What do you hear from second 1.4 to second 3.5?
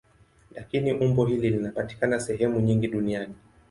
linapatikana sehemu nyingi duniani.